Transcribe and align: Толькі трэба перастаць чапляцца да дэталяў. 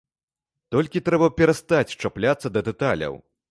Толькі 0.75 1.01
трэба 1.09 1.27
перастаць 1.41 1.95
чапляцца 2.01 2.47
да 2.59 2.67
дэталяў. 2.71 3.13